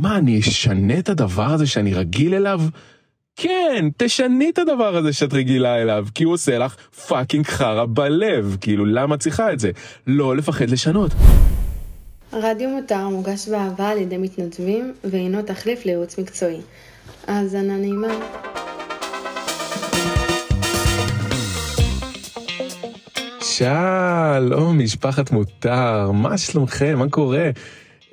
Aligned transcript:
מה, 0.00 0.16
אני 0.18 0.40
אשנה 0.40 0.98
את 0.98 1.08
הדבר 1.08 1.46
הזה 1.52 1.66
שאני 1.66 1.94
רגיל 1.94 2.34
אליו? 2.34 2.60
כן, 3.36 3.88
תשני 3.96 4.50
את 4.50 4.58
הדבר 4.58 4.96
הזה 4.96 5.12
שאת 5.12 5.32
רגילה 5.32 5.82
אליו, 5.82 6.06
כי 6.14 6.24
הוא 6.24 6.32
עושה 6.32 6.58
לך 6.58 6.76
פאקינג 7.08 7.46
חרא 7.46 7.84
בלב. 7.88 8.56
כאילו, 8.60 8.84
למה 8.84 9.16
צריכה 9.16 9.52
את 9.52 9.60
זה? 9.60 9.70
לא 10.06 10.36
לפחד 10.36 10.70
לשנות. 10.70 11.10
רדיו 12.32 12.68
מותר 12.68 13.08
מוגש 13.08 13.48
באהבה 13.48 13.88
על 13.88 13.98
ידי 13.98 14.18
מתנדבים, 14.18 14.92
והינו 15.04 15.42
תחליף 15.42 15.84
לייעוץ 15.86 16.18
מקצועי. 16.18 16.60
האזנה 17.26 17.76
נעימה. 17.76 18.14
שלום, 23.40 24.78
משפחת 24.78 25.30
מותר, 25.30 26.10
מה 26.10 26.38
שלומכם? 26.38 26.98
מה 26.98 27.08
קורה? 27.08 27.50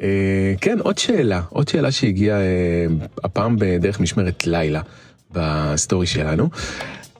אה, 0.01 0.53
כן, 0.61 0.79
עוד 0.79 0.97
שאלה, 0.97 1.41
עוד 1.49 1.67
שאלה 1.67 1.91
שהגיעה 1.91 2.39
אה, 2.39 2.85
הפעם 3.23 3.55
בדרך 3.59 3.99
משמרת 3.99 4.47
לילה 4.47 4.81
בסטורי 5.31 6.07
שלנו. 6.07 6.49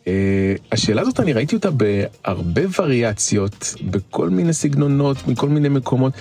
אה, 0.08 0.54
השאלה 0.72 1.02
הזאת, 1.02 1.20
אני 1.20 1.34
ראיתי 1.34 1.56
אותה 1.56 1.70
בהרבה 1.72 2.62
וריאציות, 2.80 3.76
בכל 3.92 4.30
מיני 4.30 4.54
סגנונות, 4.54 5.28
מכל 5.28 5.50
מיני 5.50 5.70
מקומות. 5.70 6.14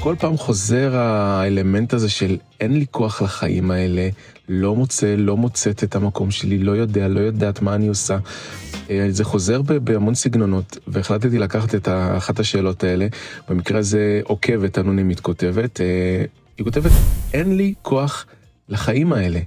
כל 0.00 0.14
פעם 0.18 0.36
חוזר 0.36 0.96
האלמנט 0.96 1.94
הזה 1.94 2.08
של 2.08 2.36
אין 2.60 2.78
לי 2.78 2.86
כוח 2.90 3.22
לחיים 3.22 3.70
האלה, 3.70 4.08
לא 4.48 4.76
מוצא, 4.76 5.14
לא 5.18 5.36
מוצאת 5.36 5.84
את 5.84 5.96
המקום 5.96 6.30
שלי, 6.30 6.58
לא 6.58 6.72
יודע, 6.72 7.08
לא 7.08 7.20
יודעת 7.20 7.62
מה 7.62 7.74
אני 7.74 7.88
עושה. 7.88 8.18
אה, 8.90 9.06
זה 9.10 9.24
חוזר 9.24 9.62
בהמון 9.62 10.14
סגנונות, 10.14 10.78
והחלטתי 10.86 11.38
לקחת 11.38 11.74
את 11.74 11.88
אחת 12.16 12.40
השאלות 12.40 12.84
האלה, 12.84 13.06
במקרה 13.48 13.78
הזה 13.78 14.20
עוקבת 14.24 14.78
אנונימית 14.78 15.20
כותבת, 15.20 15.80
אה, 15.80 16.24
היא 16.58 16.64
כותבת, 16.64 16.90
אין 17.34 17.56
לי 17.56 17.74
כוח 17.82 18.26
לחיים 18.68 19.12
האלה. 19.12 19.40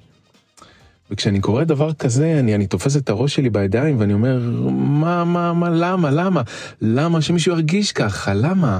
וכשאני 1.11 1.39
קורא 1.39 1.63
דבר 1.63 1.93
כזה, 1.93 2.39
אני, 2.39 2.55
אני 2.55 2.67
תופס 2.67 2.97
את 2.97 3.09
הראש 3.09 3.35
שלי 3.35 3.49
בידיים 3.49 3.99
ואני 3.99 4.13
אומר, 4.13 4.39
מה, 4.71 5.23
מה, 5.23 5.53
מה, 5.53 5.69
למה, 5.69 6.11
למה? 6.11 6.41
למה 6.81 7.21
שמישהו 7.21 7.53
ירגיש 7.53 7.91
ככה? 7.91 8.33
למה? 8.33 8.79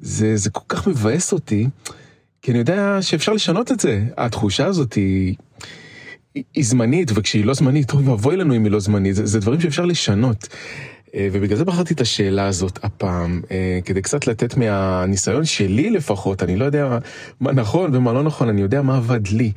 זה, 0.00 0.36
זה 0.36 0.50
כל 0.50 0.64
כך 0.68 0.86
מבאס 0.86 1.32
אותי, 1.32 1.66
כי 2.42 2.50
אני 2.50 2.58
יודע 2.58 2.98
שאפשר 3.00 3.32
לשנות 3.32 3.72
את 3.72 3.80
זה. 3.80 4.04
התחושה 4.16 4.66
הזאת 4.66 4.92
היא, 4.92 5.34
היא, 6.34 6.44
היא 6.54 6.64
זמנית, 6.64 7.10
וכשהיא 7.14 7.44
לא 7.44 7.54
זמנית, 7.54 7.92
אוי 7.92 8.04
ואבוי 8.04 8.36
לנו 8.36 8.56
אם 8.56 8.64
היא 8.64 8.72
לא 8.72 8.80
זמנית, 8.80 9.14
זה, 9.14 9.26
זה 9.26 9.40
דברים 9.40 9.60
שאפשר 9.60 9.84
לשנות. 9.84 10.48
אה, 11.14 11.28
ובגלל 11.32 11.58
זה 11.58 11.64
בחרתי 11.64 11.94
את 11.94 12.00
השאלה 12.00 12.46
הזאת 12.46 12.84
הפעם, 12.84 13.42
אה, 13.50 13.78
כדי 13.84 14.02
קצת 14.02 14.26
לתת 14.26 14.56
מהניסיון 14.56 15.44
שלי 15.44 15.90
לפחות, 15.90 16.42
אני 16.42 16.56
לא 16.56 16.64
יודע 16.64 16.98
מה 17.40 17.52
נכון 17.52 17.96
ומה 17.96 18.12
לא 18.12 18.22
נכון, 18.22 18.48
אני 18.48 18.60
יודע 18.60 18.82
מה 18.82 18.96
עבד 18.96 19.28
לי. 19.28 19.52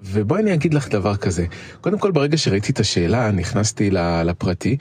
אה, 0.00 0.04
ובואי 0.04 0.42
אני 0.42 0.54
אגיד 0.54 0.74
לך 0.74 0.88
דבר 0.88 1.16
כזה, 1.16 1.46
קודם 1.80 1.98
כל 1.98 2.10
ברגע 2.10 2.36
שראיתי 2.36 2.72
את 2.72 2.80
השאלה 2.80 3.30
נכנסתי 3.30 3.90
לפרטי 4.24 4.76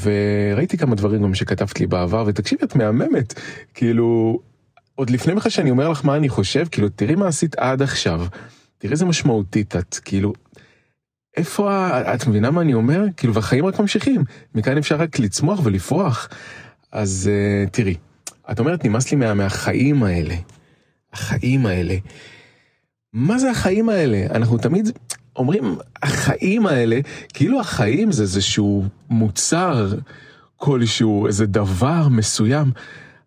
וראיתי 0.00 0.78
כמה 0.78 0.94
דברים 0.94 1.22
גם 1.22 1.34
שכתבת 1.34 1.80
לי 1.80 1.86
בעבר 1.86 2.24
ותקשיבי 2.26 2.64
את 2.64 2.76
מהממת, 2.76 3.40
כאילו 3.74 4.38
עוד 4.94 5.10
לפני 5.10 5.34
בכלל 5.34 5.50
שאני 5.50 5.70
אומר 5.70 5.88
לך 5.88 6.04
מה 6.04 6.16
אני 6.16 6.28
חושב, 6.28 6.66
כאילו 6.70 6.88
תראי 6.88 7.14
מה 7.14 7.28
עשית 7.28 7.58
עד 7.58 7.82
עכשיו, 7.82 8.26
תראי 8.78 8.92
איזה 8.92 9.04
משמעותית 9.04 9.76
את, 9.76 9.94
כאילו 10.04 10.32
איפה, 11.36 11.88
את 12.14 12.26
מבינה 12.26 12.50
מה 12.50 12.60
אני 12.60 12.74
אומר? 12.74 13.04
כאילו 13.16 13.34
והחיים 13.34 13.66
רק 13.66 13.80
ממשיכים, 13.80 14.24
מכאן 14.54 14.78
אפשר 14.78 14.96
רק 14.96 15.18
לצמוח 15.18 15.60
ולפרוח, 15.64 16.28
אז 16.92 17.30
uh, 17.66 17.70
תראי, 17.70 17.94
את 18.50 18.58
אומרת 18.58 18.84
נמאס 18.84 19.10
לי 19.10 19.16
מה, 19.16 19.34
מהחיים 19.34 20.02
האלה, 20.02 20.34
החיים 21.12 21.66
האלה. 21.66 21.94
מה 23.14 23.38
זה 23.38 23.50
החיים 23.50 23.88
האלה? 23.88 24.26
אנחנו 24.30 24.58
תמיד 24.58 24.88
אומרים, 25.36 25.76
החיים 26.02 26.66
האלה, 26.66 27.00
כאילו 27.34 27.60
החיים 27.60 28.12
זה 28.12 28.22
איזשהו 28.22 28.84
מוצר 29.10 29.94
כלשהו, 30.56 31.26
איזה 31.26 31.46
דבר 31.46 32.08
מסוים. 32.08 32.72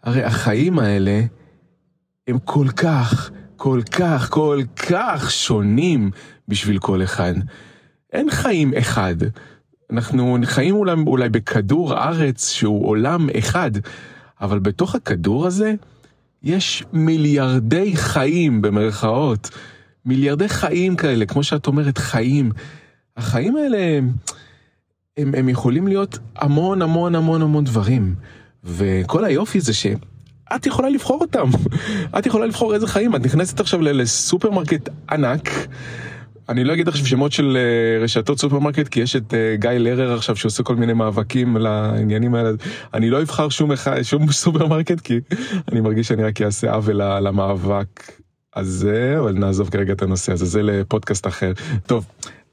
הרי 0.04 0.24
החיים 0.24 0.80
האלה 0.80 1.22
הם 2.28 2.40
כל 2.40 2.68
כך, 2.76 3.32
כל 3.56 3.82
כך, 3.92 4.30
כל 4.30 4.62
כך 4.76 5.32
שונים 5.32 6.12
בשביל 6.48 6.80
כל 6.80 7.04
אחד. 7.04 7.34
אין 8.14 8.32
חיים 8.32 8.74
אחד. 8.74 9.16
אנחנו 9.92 10.38
חיים 10.44 10.76
אולי, 10.76 10.94
אולי 11.08 11.30
בכדור 11.30 11.94
ארץ 11.94 12.50
שהוא 12.50 12.88
עולם 12.88 13.28
אחד, 13.40 13.72
אבל 14.42 14.60
בתוך 14.60 14.96
הכדור 14.96 15.48
הזה 15.48 15.74
יש 16.44 16.84
מיליארדי 16.94 17.96
חיים 17.96 18.62
במרכאות. 18.62 19.50
מיליארדי 20.08 20.50
חיים 20.50 20.96
כאלה, 20.96 21.26
כמו 21.26 21.44
שאת 21.44 21.68
אומרת, 21.68 21.98
חיים. 21.98 22.52
החיים 23.18 23.56
האלה, 23.56 24.00
הם, 25.18 25.36
הם 25.36 25.50
יכולים 25.50 25.88
להיות 25.88 26.20
המון 26.36 26.82
המון 26.82 27.16
המון 27.16 27.42
המון 27.42 27.64
דברים. 27.64 28.16
וכל 28.64 29.26
היופי 29.26 29.62
זה 29.62 29.74
שאת 29.74 30.66
יכולה 30.66 30.90
לבחור 30.90 31.22
אותם. 31.22 31.50
את 32.18 32.26
יכולה 32.26 32.46
לבחור 32.46 32.74
איזה 32.76 32.88
חיים. 32.88 33.16
את 33.16 33.26
נכנסת 33.26 33.60
עכשיו 33.60 33.82
לסופרמרקט 33.82 34.90
ענק. 35.12 35.50
אני 36.50 36.64
לא 36.64 36.74
אגיד 36.74 36.88
עכשיו 36.88 37.06
שמות 37.06 37.32
של 37.32 37.58
אה, 37.58 38.04
רשתות 38.04 38.40
סופרמרקט, 38.40 38.88
כי 38.88 39.00
יש 39.00 39.16
את 39.16 39.34
אה, 39.34 39.62
גיא 39.62 39.70
לרר 39.70 40.14
עכשיו 40.14 40.36
שעושה 40.36 40.64
כל 40.64 40.76
מיני 40.76 40.94
מאבקים 40.94 41.58
לעניינים 41.58 42.36
האלה. 42.36 42.52
אני 42.94 43.10
לא 43.10 43.22
אבחר 43.22 43.50
שום, 43.50 43.72
שום 44.04 44.32
סופרמרקט, 44.42 45.00
כי 45.00 45.20
אני 45.72 45.82
מרגיש 45.82 46.08
שאני 46.08 46.24
רק 46.24 46.42
אעשה 46.42 46.74
עוול 46.74 47.02
למאבק 47.20 48.12
אז 48.56 48.68
זה, 48.68 49.16
אבל 49.20 49.34
נעזוב 49.34 49.70
כרגע 49.70 49.94
את 49.94 50.02
הנושא 50.02 50.34
הזה, 50.34 50.46
זה 50.46 50.64
לפודקאסט 50.64 51.28
אחר. 51.28 51.52
טוב, 51.86 52.06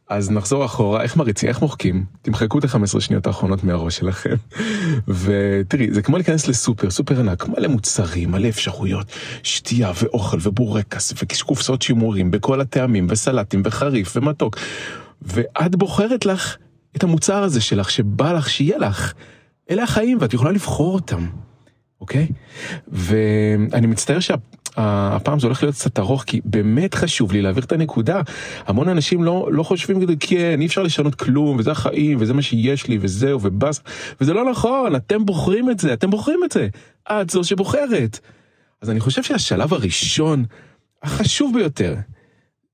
אז 0.09 0.31
נחזור 0.31 0.65
אחורה, 0.65 1.03
איך 1.03 1.17
מריצים, 1.17 1.49
איך 1.49 1.63
מוחקים? 1.63 2.05
תמחקו 2.23 2.59
את 2.59 2.65
ה-15 2.65 3.01
שניות 3.01 3.27
האחרונות 3.27 3.65
מהראש 3.65 3.97
שלכם. 3.97 4.35
ותראי, 5.09 5.93
זה 5.93 6.03
כמו 6.03 6.17
להיכנס 6.17 6.49
לסופר, 6.49 6.91
סופר 6.91 7.21
ענק, 7.21 7.49
מלא 7.49 7.69
מוצרים, 7.69 8.31
מלא 8.31 8.49
אפשרויות, 8.49 9.07
שתייה 9.43 9.93
ואוכל 10.03 10.39
ובורקס 10.43 11.13
וקופסאות 11.23 11.83
שימורים 11.83 12.31
בכל 12.31 12.61
הטעמים 12.61 13.07
וסלטים 13.11 13.63
וחריף 13.65 14.17
ומתוק. 14.17 14.57
ואת 15.23 15.77
בוחרת 15.77 16.27
לך 16.27 16.57
את 16.97 17.05
המוצר 17.05 17.43
הזה 17.43 17.61
שלך, 17.61 17.91
שבא 17.91 18.33
לך 18.33 18.51
שיהיה 18.51 18.79
לך. 18.79 19.13
אלה 19.71 19.83
החיים 19.83 20.19
ואת 20.21 20.35
יכולה 20.35 20.51
לבחור 20.51 20.95
אותם, 20.95 21.27
אוקיי? 22.01 22.29
ואני 22.89 23.87
מצטער 23.87 24.21
שה... 24.21 24.35
הפעם 24.77 25.41
זה 25.41 25.47
הולך 25.47 25.63
להיות 25.63 25.75
קצת 25.75 25.99
ארוך 25.99 26.25
כי 26.27 26.41
באמת 26.45 26.95
חשוב 26.95 27.33
לי 27.33 27.43
להעביר 27.43 27.65
את 27.65 27.73
הנקודה. 27.73 28.21
המון 28.67 28.89
אנשים 28.89 29.25
לא, 29.25 29.49
לא 29.53 29.63
חושבים 29.63 30.01
כדי 30.01 30.17
כן 30.21 30.61
אי 30.61 30.67
אפשר 30.67 30.83
לשנות 30.83 31.15
כלום 31.15 31.57
וזה 31.59 31.71
החיים 31.71 32.19
וזה 32.21 32.35
מה 32.35 32.43
שיש 32.43 32.87
לי 32.87 32.99
וזהו 33.01 33.41
ובאס. 33.43 33.81
וזה 34.21 34.33
לא 34.33 34.51
נכון 34.51 34.97
אתם 34.97 35.27
בוחרים 35.27 35.71
את 35.71 35.79
זה 35.79 35.93
אתם 35.93 36.11
בוחרים 36.11 36.41
את 36.45 36.53
זה. 36.53 36.69
את 37.09 37.31
זו 37.31 37.45
שבוחרת. 37.45 38.19
אז 38.83 38.91
אני 38.91 39.01
חושב 39.01 39.23
שהשלב 39.23 39.75
הראשון 39.75 40.45
החשוב 41.03 41.55
ביותר 41.55 41.95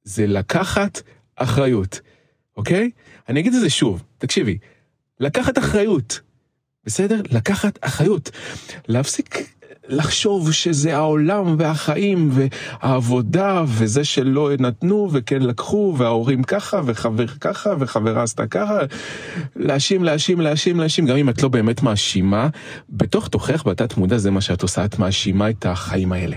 זה 0.05 0.27
לקחת 0.27 1.03
אחריות 1.37 2.00
אוקיי? 2.56 2.91
אני 3.28 3.41
אגיד 3.41 3.55
את 3.55 3.61
זה 3.61 3.71
שוב 3.71 4.03
תקשיבי. 4.19 4.59
לקחת 5.21 5.59
אחריות 5.59 6.21
בסדר? 6.84 7.21
לקחת 7.31 7.78
אחריות. 7.81 8.31
להפסיק 8.88 9.37
לחשוב 9.91 10.53
שזה 10.53 10.97
העולם 10.97 11.55
והחיים 11.59 12.31
והעבודה 12.33 13.65
וזה 13.67 14.05
שלא 14.05 14.51
נתנו 14.59 15.09
וכן 15.12 15.43
לקחו 15.43 15.95
וההורים 15.99 16.43
ככה 16.43 16.81
וחבר 16.84 17.27
ככה 17.27 17.71
וחברה 17.78 18.23
עשתה 18.23 18.47
ככה. 18.47 18.79
להאשים, 19.56 20.05
להאשים, 20.05 20.41
להאשים, 20.41 20.81
להאשים, 20.81 21.06
גם 21.06 21.17
אם 21.17 21.29
את 21.29 21.43
לא 21.43 21.49
באמת 21.49 21.83
מאשימה, 21.83 22.49
בתוך 22.91 23.29
תוכך 23.29 23.67
בתת 23.67 23.97
מודע 23.97 24.19
זה 24.19 24.31
מה 24.31 24.41
שאת 24.41 24.62
עושה, 24.62 24.84
את 24.84 24.99
מאשימה 24.99 25.50
את 25.50 25.67
החיים 25.67 26.12
האלה. 26.12 26.37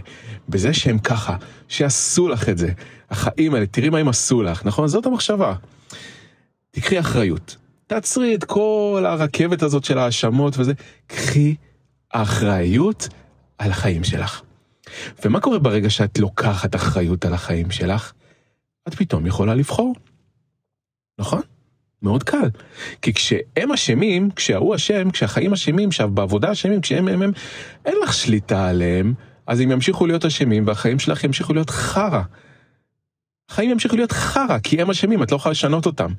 בזה 0.49 0.73
שהם 0.73 0.99
ככה, 0.99 1.35
שעשו 1.67 2.27
לך 2.27 2.49
את 2.49 2.57
זה. 2.57 2.69
החיים 3.09 3.53
האלה, 3.53 3.65
תראי 3.65 3.89
מה 3.89 3.97
הם 3.97 4.07
עשו 4.07 4.43
לך, 4.43 4.65
נכון? 4.65 4.87
זאת 4.87 5.05
המחשבה. 5.05 5.53
תקחי 6.71 6.99
אחריות. 6.99 7.57
תעצרי 7.87 8.35
את 8.35 8.43
כל 8.43 9.03
הרכבת 9.07 9.63
הזאת 9.63 9.83
של 9.83 9.97
האשמות 9.97 10.57
וזה, 10.57 10.73
קחי 11.07 11.55
אחריות 12.13 13.07
על 13.63 13.71
החיים 13.71 14.03
שלך. 14.03 14.41
ומה 15.25 15.39
קורה 15.39 15.59
ברגע 15.59 15.89
שאת 15.89 16.19
לוקחת 16.19 16.75
אחריות 16.75 17.25
על 17.25 17.33
החיים 17.33 17.71
שלך? 17.71 18.13
את 18.87 18.95
פתאום 18.95 19.25
יכולה 19.25 19.55
לבחור. 19.55 19.95
נכון? 21.19 21.41
מאוד 22.01 22.23
קל. 22.23 22.49
כי 23.01 23.13
כשהם 23.13 23.71
אשמים, 23.73 24.29
כשההוא 24.31 24.75
אשם, 24.75 25.11
כשהחיים 25.11 25.53
אשמים, 25.53 25.89
כשבעבודה 25.89 26.51
אשמים, 26.51 26.81
כשהם 26.81 27.07
הם 27.07 27.21
הם, 27.21 27.31
אין 27.85 27.95
לך 28.03 28.13
שליטה 28.13 28.69
עליהם, 28.69 29.13
אז 29.47 29.59
הם 29.59 29.71
ימשיכו 29.71 30.07
להיות 30.07 30.25
אשמים 30.25 30.67
והחיים 30.67 30.99
שלך 30.99 31.23
ימשיכו 31.23 31.53
להיות 31.53 31.69
חרא. 31.69 32.21
החיים 33.49 33.71
ימשיכו 33.71 33.95
להיות 33.95 34.11
חרא, 34.11 34.59
כי 34.59 34.81
הם 34.81 34.89
אשמים, 34.89 35.23
את 35.23 35.31
לא 35.31 35.35
יכולה 35.35 35.51
לשנות 35.51 35.85
אותם. 35.85 36.11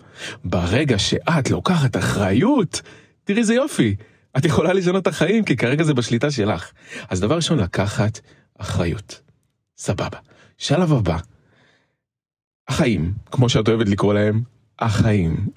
ברגע 0.45 0.99
שאת 0.99 1.51
לוקחת 1.51 1.97
אחריות, 1.97 2.83
תראי 3.25 3.39
איזה 3.39 3.55
יופי. 3.55 3.97
את 4.39 4.45
יכולה 4.45 4.73
לשנות 4.73 5.03
את 5.03 5.07
החיים, 5.07 5.45
כי 5.45 5.57
כרגע 5.57 5.85
זה 5.85 5.95
בשליטה 5.95 6.31
שלך. 6.31 6.73
אז 7.11 7.21
דבר 7.21 7.37
ראשון, 7.37 7.59
לקחת 7.59 8.21
אחריות. 8.59 9.21
סבבה. 9.77 10.19
שלב 10.59 10.93
הבא. 10.93 11.17
החיים, 12.69 13.13
כמו 13.31 13.49
שאת 13.49 13.69
אוהבת 13.69 13.89
לקרוא 13.89 14.15
להם, 14.15 14.43
החיים. 14.79 15.49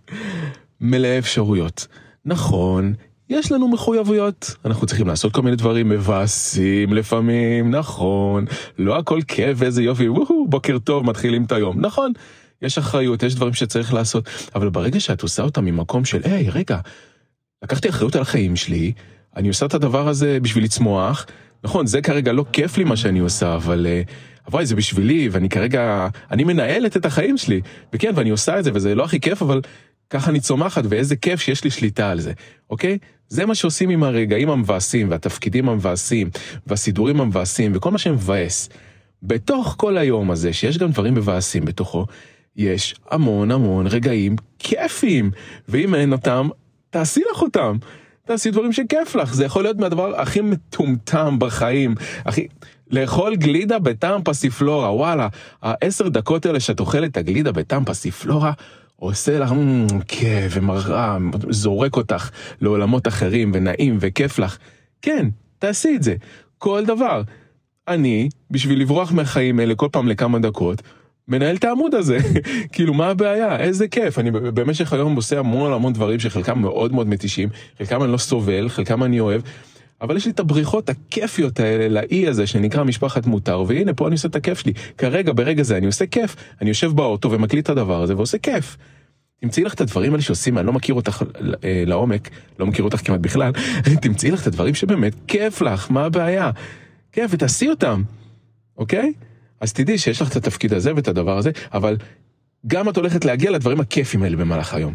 מלא 0.81 1.18
אפשרויות. 1.19 1.88
נכון, 2.25 2.94
יש 3.29 3.51
לנו 3.51 3.68
מחויבויות, 3.68 4.56
אנחנו 4.65 4.88
צריכים 4.88 5.07
לעשות 5.07 5.33
כל 5.33 5.41
מיני 5.41 5.56
דברים 5.56 5.89
מבאסים 5.89 6.94
לפעמים, 6.94 7.71
נכון, 7.71 8.45
לא 8.77 8.97
הכל 8.97 9.19
כיף 9.27 9.57
ואיזה 9.62 9.83
יופי, 9.83 10.09
וואו, 10.09 10.47
בוקר 10.47 10.79
טוב, 10.79 11.06
מתחילים 11.06 11.44
את 11.44 11.51
היום, 11.51 11.81
נכון, 11.81 12.12
יש 12.62 12.77
אחריות, 12.77 13.24
יש 13.24 13.35
דברים 13.35 13.53
שצריך 13.53 13.94
לעשות, 13.94 14.29
אבל 14.56 14.69
ברגע 14.69 15.00
שאת 15.00 15.21
עושה 15.21 15.44
אותם 15.44 15.65
ממקום 15.65 16.06
של, 16.06 16.21
היי, 16.24 16.50
רגע, 16.50 16.79
לקחתי 17.63 17.89
אחריות 17.89 18.15
על 18.15 18.21
החיים 18.21 18.56
שלי, 18.56 18.94
אני 19.36 19.48
עושה 19.48 19.65
את 19.65 19.74
הדבר 19.74 20.07
הזה 20.07 20.39
בשביל 20.42 20.63
לצמוח, 20.63 21.25
נכון, 21.63 21.88
זה 21.88 22.01
כרגע 22.01 22.31
לא 22.31 22.45
כיף 22.54 22.77
לי 22.77 22.83
מה 22.83 22.98
שאני 22.98 23.19
עושה, 23.19 23.56
אבל... 23.56 23.88
אבל 24.48 24.65
זה 24.65 24.75
בשבילי, 24.75 25.30
ואני 25.31 25.50
כרגע, 25.50 26.07
אני 26.31 26.44
מנהלת 26.44 26.98
את 26.98 27.06
החיים 27.06 27.38
שלי, 27.38 27.62
וכן, 27.94 28.12
ואני 28.15 28.30
עושה 28.30 28.59
את 28.59 28.63
זה, 28.63 28.71
וזה 28.74 28.95
לא 28.95 29.04
הכי 29.04 29.19
כיף, 29.19 29.42
אבל 29.42 29.62
ככה 30.09 30.31
אני 30.31 30.39
צומחת, 30.39 30.83
ואיזה 30.89 31.15
כיף 31.15 31.42
שיש 31.42 31.63
לי 31.63 31.71
שליטה 31.71 32.12
על 32.12 32.19
זה, 32.19 32.31
אוקיי? 32.69 32.98
זה 33.27 33.45
מה 33.45 33.56
שעושים 33.56 33.89
עם 33.89 34.03
הרגעים 34.03 34.50
המבאסים, 34.50 35.12
והתפקידים 35.12 35.69
המבאסים, 35.69 36.30
והסידורים 36.68 37.21
המבאסים, 37.21 37.71
וכל 37.75 37.92
מה 37.92 37.98
שמבאס. 37.98 38.69
בתוך 39.24 39.75
כל 39.77 39.98
היום 39.98 40.31
הזה, 40.31 40.53
שיש 40.53 40.77
גם 40.77 40.92
דברים 40.92 41.13
מבאסים 41.13 41.65
בתוכו, 41.65 42.06
יש 42.56 42.95
המון 43.12 43.51
המון 43.51 43.88
רגעים 43.88 44.36
כיפיים, 44.60 45.31
ואם 45.69 45.95
אין 45.95 46.13
אותם, 46.13 46.50
תעשי 46.98 47.22
לך 47.32 47.42
אותם. 47.42 47.78
תעשי 48.26 48.52
דברים 48.52 48.74
שכיף 48.74 49.16
לך, 49.16 49.34
זה 49.34 49.46
יכול 49.46 49.64
להיות 49.64 49.78
מהדבר 49.78 50.22
הכי 50.22 50.42
מטומטם 50.42 51.36
בחיים, 51.40 51.96
הכי... 52.26 52.48
לאכול 52.92 53.36
גלידה 53.36 53.80
בטעם 53.80 54.22
פסיפלורה, 54.24 54.94
וואלה, 54.94 55.28
העשר 55.62 56.08
דקות 56.08 56.46
האלה 56.46 56.60
שאת 56.60 56.80
אוכלת 56.80 57.12
את 57.12 57.18
הגלידה 57.18 57.52
בטעם 57.52 57.86
פסיפלורה, 57.86 58.52
עושה 58.96 59.40
לך 59.40 59.54
כיף 60.08 60.52
ומראה, 60.56 61.18
זורק 61.50 61.96
אותך 61.96 62.30
לעולמות 62.62 63.08
אחרים 63.08 63.52
ונעים 63.54 63.98
וכיף 64.00 64.40
לך. 64.40 64.58
כן, 65.02 65.28
תעשי 65.60 65.96
את 65.96 66.04
זה. 66.04 66.16
כל 66.58 66.86
דבר. 66.86 67.22
אני, 67.88 68.30
בשביל 68.52 68.82
לברוח 68.82 69.12
מהחיים 69.12 69.60
האלה 69.60 69.76
כל 69.76 69.88
פעם 69.92 70.08
לכמה 70.08 70.40
דקות, 70.40 70.82
מנהל 71.27 71.56
את 71.56 71.63
העמוד 71.63 71.95
הזה. 71.95 72.18
כאילו, 72.74 72.94
מה 72.94 73.07
הבעיה? 73.07 73.59
איזה 73.59 73.88
כיף. 73.88 74.19
אני 74.19 74.31
במשך 74.31 74.94
היום 74.94 75.15
עושה 75.15 75.39
המון 75.39 75.74
המון 75.74 75.94
דברים 75.94 76.19
שחלקם 76.19 76.59
מאוד 76.59 76.94
מאוד 76.94 77.07
מתישים, 77.07 77.50
חלקם 77.77 78.03
אני 78.03 78.12
לא 78.12 78.18
סובל, 78.18 78.69
חלקם 78.69 79.03
אני 79.03 79.19
אוהב. 79.19 79.41
אבל 80.01 80.18
יש 80.18 80.25
לי 80.25 80.31
את 80.31 80.39
הבריחות 80.39 80.89
הכיפיות 80.89 81.59
האלה 81.59 81.88
לאי 82.01 82.27
הזה 82.27 82.47
שנקרא 82.47 82.83
משפחת 82.83 83.25
מותר, 83.25 83.63
והנה 83.68 83.94
פה 83.94 84.07
אני 84.07 84.13
עושה 84.13 84.27
את 84.27 84.35
הכיף 84.35 84.59
שלי. 84.59 84.74
כרגע, 84.97 85.31
ברגע 85.33 85.63
זה 85.63 85.77
אני 85.77 85.85
עושה 85.85 86.06
כיף. 86.06 86.35
אני 86.62 86.69
יושב 86.69 86.91
באוטו 86.91 87.31
ומקליט 87.31 87.65
את 87.65 87.69
הדבר 87.69 88.01
הזה 88.01 88.15
ועושה 88.15 88.38
כיף. 88.38 88.77
תמצאי 89.41 89.63
לך 89.63 89.74
את 89.74 89.81
הדברים 89.81 90.12
האלה 90.12 90.21
שעושים, 90.21 90.57
אני 90.57 90.68
לא 90.68 90.74
מכיר 90.74 90.95
אותך 90.95 91.24
אה, 91.63 91.83
לעומק, 91.85 92.29
לא 92.59 92.65
מכיר 92.65 92.85
אותך 92.85 93.07
כמעט 93.07 93.19
בכלל, 93.19 93.51
תמצאי 94.01 94.31
לך 94.31 94.41
את 94.41 94.47
הדברים 94.47 94.75
שבאמת 94.75 95.13
כיף 95.27 95.62
לך, 95.62 95.91
מה 95.91 96.06
הבעיה? 96.06 96.51
כיף, 97.12 97.31
ותעשי 97.33 97.69
אותם, 97.69 98.03
אוקיי? 98.77 99.13
אז 99.62 99.74
תדעי 99.74 99.98
שיש 99.98 100.21
לך 100.21 100.31
את 100.31 100.36
התפקיד 100.36 100.74
הזה 100.74 100.95
ואת 100.95 101.07
הדבר 101.07 101.38
הזה, 101.38 101.51
אבל 101.74 101.98
גם 102.68 102.89
את 102.89 102.98
הולכת 102.98 103.25
להגיע 103.25 103.51
לדברים 103.51 103.80
הכיפים 103.80 104.24
האלה 104.24 104.38
במהלך 104.38 104.74
היום. 104.74 104.94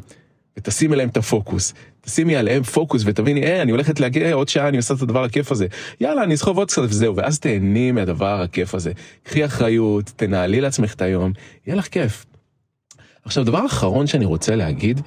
ותשימי 0.57 0.95
עליהם 0.95 1.09
את 1.09 1.17
הפוקוס, 1.17 1.75
תשימי 2.01 2.37
עליהם 2.37 2.63
פוקוס 2.63 3.03
ותביני, 3.07 3.43
אה, 3.43 3.63
אני 3.63 3.71
הולכת 3.71 4.01
להגיע 4.01 4.33
עוד 4.33 4.49
שעה, 4.49 4.69
אני 4.69 4.77
עושה 4.77 4.95
את 4.95 5.03
הדבר 5.03 5.25
הכיף 5.25 5.53
הזה. 5.53 5.67
יאללה, 6.01 6.23
אני 6.23 6.35
אסחוב 6.35 6.59
עוד 6.59 6.69
קצת 6.69 6.83
וזהו, 6.83 7.17
ואז 7.17 7.39
תהני 7.41 7.93
מהדבר 7.93 8.41
הכיף 8.41 8.75
הזה. 8.75 8.93
קחי 9.23 9.45
אחריות, 9.45 10.13
תנהלי 10.17 10.61
לעצמך 10.61 10.95
את 10.95 11.03
היום, 11.03 11.33
יהיה 11.67 11.77
לך 11.77 11.89
כיף. 11.89 12.27
עכשיו, 13.25 13.45
דבר 13.45 13.67
אחרון 13.67 14.07
שאני 14.07 14.25
רוצה 14.25 14.57
להגיד, 14.57 15.01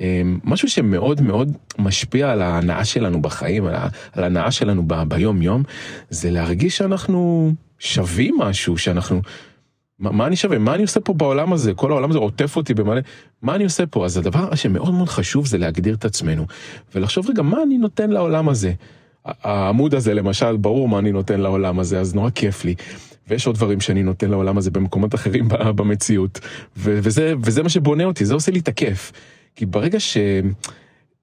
אמ, 0.00 0.38
משהו 0.44 0.68
שמאוד 0.68 1.20
מאוד 1.20 1.52
משפיע 1.78 2.30
על 2.30 2.42
ההנאה 2.42 2.84
שלנו 2.84 3.22
בחיים, 3.22 3.66
על 4.12 4.24
ההנאה 4.24 4.50
שלנו 4.50 4.82
ביום 5.08 5.42
יום, 5.42 5.62
זה 6.10 6.30
להרגיש 6.30 6.76
שאנחנו 6.76 7.52
שווים 7.78 8.38
משהו, 8.38 8.78
שאנחנו... 8.78 9.20
מה, 9.98 10.12
מה 10.12 10.26
אני 10.26 10.36
שווה? 10.36 10.58
מה 10.58 10.74
אני 10.74 10.82
עושה 10.82 11.00
פה 11.00 11.14
בעולם 11.14 11.52
הזה? 11.52 11.74
כל 11.74 11.90
העולם 11.90 12.10
הזה 12.10 12.18
עוטף 12.18 12.56
אותי 12.56 12.74
במלא... 12.74 13.00
מה 13.42 13.54
אני 13.54 13.64
עושה 13.64 13.86
פה? 13.86 14.04
אז 14.04 14.16
הדבר 14.16 14.54
שמאוד 14.54 14.94
מאוד 14.94 15.08
חשוב 15.08 15.46
זה 15.46 15.58
להגדיר 15.58 15.94
את 15.94 16.04
עצמנו, 16.04 16.46
ולחשוב 16.94 17.30
רגע, 17.30 17.42
מה 17.42 17.62
אני 17.62 17.78
נותן 17.78 18.10
לעולם 18.10 18.48
הזה? 18.48 18.72
העמוד 19.24 19.94
הזה 19.94 20.14
למשל, 20.14 20.56
ברור 20.56 20.88
מה 20.88 20.98
אני 20.98 21.12
נותן 21.12 21.40
לעולם 21.40 21.78
הזה, 21.78 22.00
אז 22.00 22.14
נורא 22.14 22.30
כיף 22.30 22.64
לי. 22.64 22.74
ויש 23.28 23.46
עוד 23.46 23.56
דברים 23.56 23.80
שאני 23.80 24.02
נותן 24.02 24.30
לעולם 24.30 24.58
הזה 24.58 24.70
במקומות 24.70 25.14
אחרים 25.14 25.48
במציאות, 25.48 26.40
וזה, 26.76 27.34
וזה 27.42 27.62
מה 27.62 27.68
שבונה 27.68 28.04
אותי, 28.04 28.24
זה 28.24 28.34
עושה 28.34 28.52
לי 28.52 28.58
את 28.58 28.68
הכיף. 28.68 29.12
כי 29.54 29.66
ברגע 29.66 30.00
ש... 30.00 30.16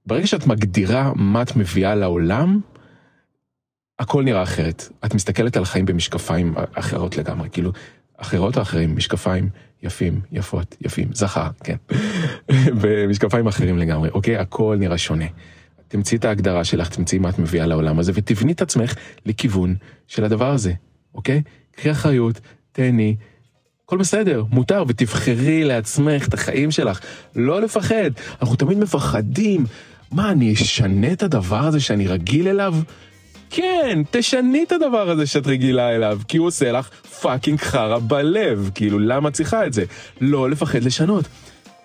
ברגע 0.06 0.28
שאת 0.28 0.48
מגדירה 0.48 1.12
מה 1.16 1.42
את 1.42 1.56
מביאה 1.56 1.96
לעולם, 1.96 2.60
הכל 4.04 4.24
נראה 4.24 4.44
אחרת. 4.44 4.90
את 5.06 5.14
מסתכלת 5.14 5.58
על 5.58 5.64
החיים 5.64 5.86
במשקפיים 5.86 6.54
אחרות 6.74 7.18
לגמרי, 7.18 7.50
כאילו, 7.50 7.72
אחרות 8.18 8.58
או 8.58 8.62
אחרים, 8.62 8.96
משקפיים 8.96 9.50
יפים, 9.84 10.22
יפות, 10.32 10.76
יפים, 10.82 11.08
זכר, 11.14 11.48
כן. 11.64 11.76
במשקפיים 12.82 13.48
אחרים 13.48 13.78
לגמרי, 13.78 14.10
אוקיי? 14.10 14.38
הכל 14.38 14.76
נראה 14.80 14.98
שונה. 14.98 15.26
תמצאי 15.88 16.18
את 16.18 16.26
ההגדרה 16.26 16.64
שלך, 16.64 16.90
תמצאי 16.90 17.20
מה 17.20 17.30
את 17.30 17.40
מביאה 17.40 17.66
לעולם 17.66 18.00
הזה, 18.00 18.12
ותבני 18.16 18.52
את 18.52 18.62
עצמך 18.62 18.96
לכיוון 19.26 19.76
של 20.08 20.24
הדבר 20.24 20.52
הזה, 20.52 20.74
אוקיי? 21.16 21.42
קחי 21.76 21.92
אחריות, 21.92 22.40
תהני, 22.72 23.16
הכל 23.86 23.98
בסדר, 23.98 24.44
מותר, 24.50 24.84
ותבחרי 24.88 25.64
לעצמך 25.64 26.28
את 26.28 26.34
החיים 26.34 26.72
שלך, 26.72 27.00
לא 27.36 27.62
לפחד. 27.62 28.12
אנחנו 28.42 28.56
תמיד 28.56 28.78
מפחדים, 28.78 29.66
מה, 30.12 30.32
אני 30.32 30.54
אשנה 30.54 31.14
את 31.14 31.24
הדבר 31.24 31.60
הזה 31.60 31.80
שאני 31.80 32.08
רגיל 32.08 32.48
אליו? 32.48 32.76
כן, 33.56 34.02
תשני 34.12 34.64
את 34.64 34.72
הדבר 34.72 35.10
הזה 35.10 35.28
שאת 35.28 35.48
רגילה 35.48 35.96
אליו, 35.96 36.20
כי 36.28 36.38
הוא 36.38 36.48
עושה 36.48 36.72
לך 36.72 36.90
פאקינג 37.22 37.60
חרא 37.60 38.00
בלב, 38.00 38.70
כאילו, 38.76 39.00
למה 39.00 39.32
צריכה 39.32 39.66
את 39.66 39.74
זה? 39.74 39.84
לא 40.22 40.50
לפחד 40.50 40.84
לשנות. 40.84 41.26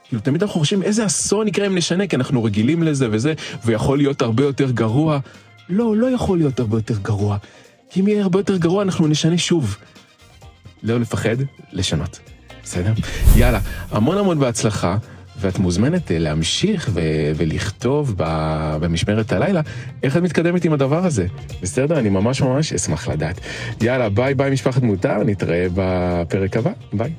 כאילו, 0.08 0.22
תמיד 0.22 0.42
אנחנו 0.42 0.60
חושבים 0.60 0.82
איזה 0.82 1.06
אסון 1.06 1.48
יקרה 1.48 1.66
אם 1.66 1.74
נשנה, 1.74 2.06
כי 2.06 2.16
אנחנו 2.16 2.44
רגילים 2.44 2.82
לזה 2.82 3.08
וזה, 3.10 3.34
ויכול 3.64 3.98
להיות 3.98 4.22
הרבה 4.22 4.42
יותר 4.44 4.70
גרוע. 4.70 5.18
לא, 5.68 5.96
לא 5.96 6.06
יכול 6.06 6.38
להיות 6.38 6.60
הרבה 6.60 6.76
יותר 6.76 6.98
גרוע. 7.02 7.36
אם 7.96 8.08
יהיה 8.08 8.22
הרבה 8.22 8.38
יותר 8.38 8.56
גרוע, 8.56 8.82
אנחנו 8.82 9.06
נשנה 9.06 9.38
שוב. 9.38 9.76
לא 10.82 11.00
לפחד, 11.00 11.36
לשנות. 11.72 12.18
בסדר? 12.62 12.92
יאללה, 13.36 13.60
המון 13.90 14.18
המון 14.18 14.38
בהצלחה. 14.38 14.96
ואת 15.40 15.58
מוזמנת 15.58 16.12
אה, 16.12 16.18
להמשיך 16.18 16.90
ו- 16.92 17.00
ולכתוב 17.36 18.14
ב- 18.16 18.76
במשמרת 18.80 19.32
הלילה 19.32 19.60
איך 20.02 20.16
את 20.16 20.22
מתקדמת 20.22 20.64
עם 20.64 20.72
הדבר 20.72 21.04
הזה. 21.04 21.26
בסדר? 21.62 21.98
אני 21.98 22.08
ממש 22.08 22.42
ממש 22.42 22.72
אשמח 22.72 23.08
לדעת. 23.08 23.40
יאללה, 23.82 24.08
ביי 24.08 24.34
ביי 24.34 24.50
משפחת 24.50 24.82
מותר, 24.82 25.24
נתראה 25.24 25.66
בפרק 25.74 26.56
הבא. 26.56 26.70
ביי. 26.92 27.10